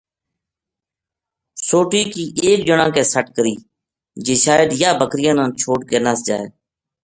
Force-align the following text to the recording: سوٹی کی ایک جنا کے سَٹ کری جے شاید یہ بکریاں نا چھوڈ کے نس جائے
سوٹی 1.67 2.03
کی 2.13 2.23
ایک 2.43 2.59
جنا 2.67 2.87
کے 2.95 3.03
سَٹ 3.11 3.25
کری 3.35 3.55
جے 4.25 4.35
شاید 4.43 4.69
یہ 4.81 4.91
بکریاں 4.99 5.35
نا 5.39 5.45
چھوڈ 5.61 5.79
کے 5.89 5.97
نس 6.05 6.19
جائے 6.27 6.47